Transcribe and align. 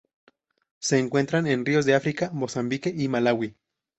Se 0.79 0.97
encuentran 0.97 1.45
en 1.45 1.63
ríos 1.63 1.85
de 1.85 1.93
África: 1.93 2.31
Mozambique 2.33 2.91
y 2.97 3.07
Malaui. 3.07 3.55